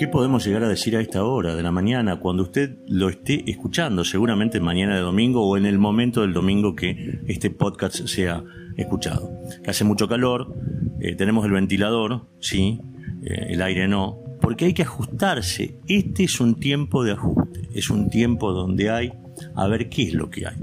[0.00, 3.44] ¿Qué podemos llegar a decir a esta hora de la mañana cuando usted lo esté
[3.50, 4.02] escuchando?
[4.02, 8.42] Seguramente mañana de domingo o en el momento del domingo que este podcast sea
[8.78, 9.30] escuchado.
[9.62, 10.56] Que hace mucho calor,
[11.00, 12.80] eh, tenemos el ventilador, sí,
[13.22, 15.76] eh, el aire no, porque hay que ajustarse.
[15.86, 19.12] Este es un tiempo de ajuste, es un tiempo donde hay
[19.54, 20.56] a ver qué es lo que hay.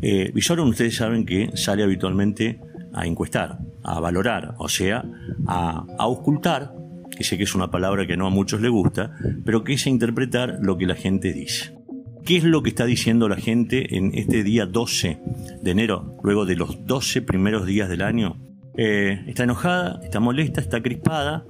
[0.00, 2.58] Eh, ustedes saben que sale habitualmente
[2.94, 5.04] a encuestar, a valorar, o sea,
[5.46, 6.79] a, a ocultar,
[7.20, 9.86] que sé que es una palabra que no a muchos les gusta, pero que es
[9.86, 11.76] interpretar lo que la gente dice.
[12.24, 15.18] ¿Qué es lo que está diciendo la gente en este día 12
[15.60, 18.38] de enero, luego de los 12 primeros días del año?
[18.74, 21.44] Eh, está enojada, está molesta, está crispada,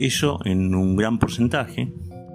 [0.00, 1.92] eso en un gran porcentaje.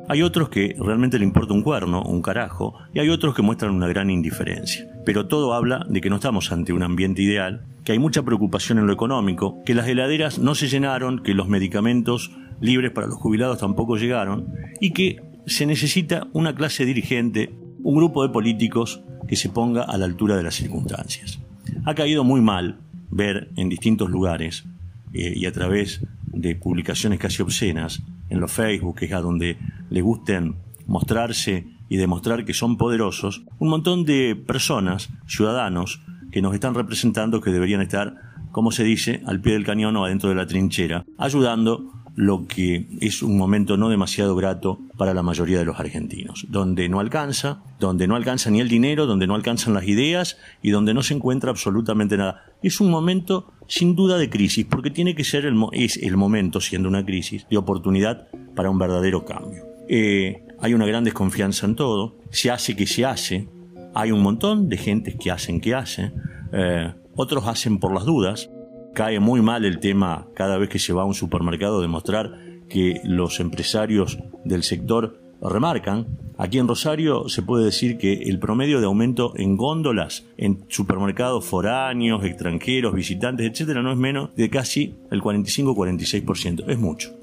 [0.08, 3.76] Hay otros que realmente le importa un cuerno, un carajo, y hay otros que muestran
[3.76, 4.88] una gran indiferencia.
[5.06, 8.78] Pero todo habla de que no estamos ante un ambiente ideal, que hay mucha preocupación
[8.78, 13.18] en lo económico, que las heladeras no se llenaron, que los medicamentos libres para los
[13.18, 17.52] jubilados tampoco llegaron, y que se necesita una clase dirigente,
[17.84, 21.40] un grupo de políticos que se ponga a la altura de las circunstancias.
[21.86, 22.80] Ha caído muy mal
[23.10, 24.66] ver en distintos lugares
[25.14, 29.58] eh, y a través de publicaciones casi obscenas en los Facebook, que es a donde
[29.90, 36.02] le gusten mostrarse y demostrar que son poderosos, un montón de personas, ciudadanos,
[36.32, 38.16] que nos están representando que deberían estar,
[38.52, 42.86] como se dice, al pie del cañón o adentro de la trinchera, ayudando lo que
[43.00, 47.64] es un momento no demasiado grato para la mayoría de los argentinos, donde no alcanza,
[47.80, 51.14] donde no alcanza ni el dinero, donde no alcanzan las ideas y donde no se
[51.14, 52.44] encuentra absolutamente nada.
[52.62, 56.60] Es un momento sin duda de crisis, porque tiene que ser el, es el momento,
[56.60, 59.64] siendo una crisis, de oportunidad para un verdadero cambio.
[59.88, 63.48] Eh, hay una gran desconfianza en todo, se hace que se hace,
[63.94, 66.16] hay un montón de gentes que hacen que hacen,
[66.52, 68.50] eh, otros hacen por las dudas,
[69.00, 72.38] cae muy mal el tema cada vez que se va a un supermercado de mostrar
[72.68, 76.06] que los empresarios del sector remarcan.
[76.38, 81.46] Aquí en Rosario se puede decir que el promedio de aumento en góndolas en supermercados
[81.46, 86.66] foráneos, extranjeros, visitantes, etcétera, no es menos de casi el 45-46%.
[86.68, 87.16] Es mucho.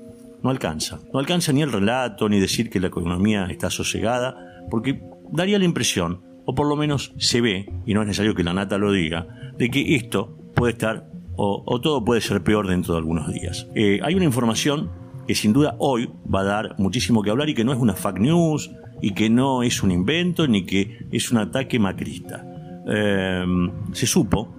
[0.42, 1.00] No alcanza.
[1.12, 5.66] No alcanza ni el relato, ni decir que la economía está sosegada, porque daría la
[5.66, 8.92] impresión, o por lo menos se ve, y no es necesario que la nata lo
[8.92, 9.26] diga,
[9.58, 13.66] de que esto puede estar o, todo puede ser peor dentro de algunos días.
[13.74, 14.90] Eh, hay una información
[15.26, 17.94] que sin duda hoy va a dar muchísimo que hablar y que no es una
[17.94, 18.70] fake news
[19.02, 22.44] y que no es un invento ni que es un ataque macrista.
[22.86, 24.54] Em, se supo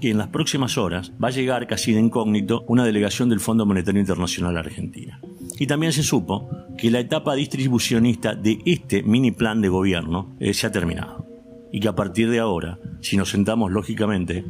[0.00, 3.64] que en las próximas horas va a llegar casi de incógnito una delegación del Fondo
[3.64, 5.20] Monetario Internacional Argentina.
[5.58, 10.52] Y también se supo que la etapa distribucionista de este mini plan de gobierno eh,
[10.52, 11.26] se ha terminado.
[11.72, 14.44] Y que a partir de ahora, si nos sentamos lógicamente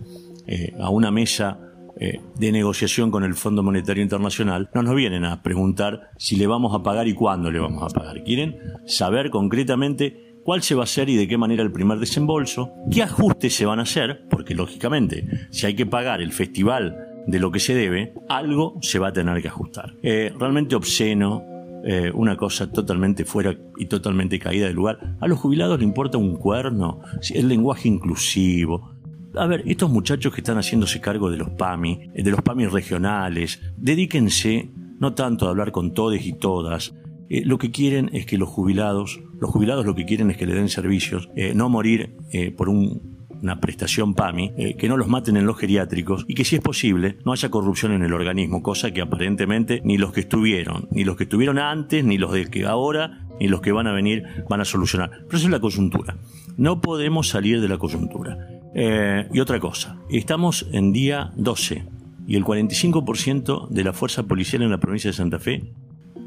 [0.47, 1.59] eh, a una mesa
[1.99, 6.47] eh, de negociación con el Fondo Monetario Internacional, no nos vienen a preguntar si le
[6.47, 8.23] vamos a pagar y cuándo le vamos a pagar.
[8.23, 12.73] Quieren saber concretamente cuál se va a hacer y de qué manera el primer desembolso,
[12.91, 16.97] qué ajustes se van a hacer, porque lógicamente, si hay que pagar el festival
[17.27, 19.95] de lo que se debe, algo se va a tener que ajustar.
[20.03, 21.43] Eh, realmente obsceno,
[21.89, 25.17] eh, una cosa totalmente fuera y totalmente caída de lugar.
[25.21, 27.01] A los jubilados le importa un cuerno,
[27.33, 28.96] el lenguaje inclusivo,
[29.37, 33.61] a ver, estos muchachos que están haciéndose cargo de los PAMI, de los PAMI regionales,
[33.77, 36.95] dedíquense no tanto a hablar con todos y todas,
[37.29, 40.47] eh, lo que quieren es que los jubilados, los jubilados lo que quieren es que
[40.47, 45.37] le den servicios, eh, no morir eh, por una prestación PAMI, que no los maten
[45.37, 48.93] en los geriátricos y que si es posible no haya corrupción en el organismo, cosa
[48.93, 52.65] que aparentemente ni los que estuvieron, ni los que estuvieron antes, ni los de que
[52.65, 55.11] ahora, ni los que van a venir van a solucionar.
[55.27, 56.17] Pero eso es la coyuntura.
[56.57, 58.56] No podemos salir de la coyuntura.
[58.79, 61.87] Eh, y otra cosa, estamos en día 12
[62.27, 65.73] y el 45% de la fuerza policial en la provincia de Santa Fe,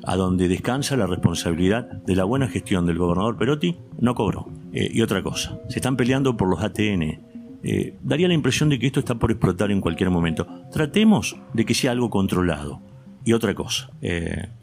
[0.03, 4.49] a donde descansa la responsabilidad de la buena gestión del gobernador Perotti, no cobró.
[4.73, 7.21] Eh, y otra cosa, se están peleando por los ATN.
[7.61, 10.47] Eh, daría la impresión de que esto está por explotar en cualquier momento.
[10.71, 12.81] Tratemos de que sea algo controlado.
[13.25, 13.91] Y otra cosa,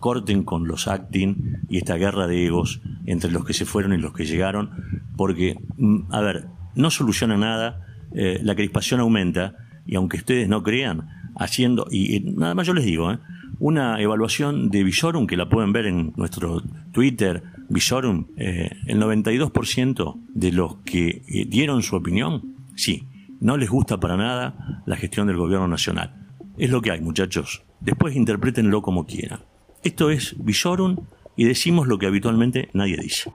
[0.00, 3.98] corten con los acting y esta guerra de egos entre los que se fueron y
[3.98, 4.70] los que llegaron,
[5.16, 9.56] porque, mm, a ver, no soluciona nada, eh, la crispación aumenta
[9.86, 13.18] y aunque ustedes no crean, haciendo, y, nada más yo les digo, ¿eh?
[13.58, 16.62] una evaluación de Visorum, que la pueden ver en nuestro
[16.92, 23.08] Twitter, Visorum, eh, el 92% de los que dieron su opinión, sí,
[23.40, 26.26] no les gusta para nada la gestión del gobierno nacional.
[26.58, 27.64] Es lo que hay, muchachos.
[27.80, 29.40] Después interprétenlo como quieran.
[29.84, 30.96] Esto es Visorum
[31.36, 33.30] y decimos lo que habitualmente nadie dice.